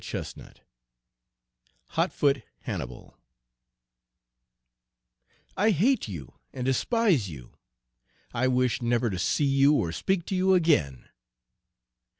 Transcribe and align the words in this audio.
Page 0.01 0.15
195 0.15 0.63
HOT 1.89 2.11
FOOT 2.11 2.41
HANNIBAL 2.61 3.15
"I 5.55 5.69
HATE 5.69 6.07
you 6.07 6.33
and 6.51 6.65
despise 6.65 7.29
you! 7.29 7.51
I 8.33 8.47
wish 8.47 8.81
never 8.81 9.11
to 9.11 9.19
see 9.19 9.45
you 9.45 9.73
or 9.73 9.91
speak 9.91 10.25
to 10.25 10.35
you 10.35 10.55
again!" 10.55 11.07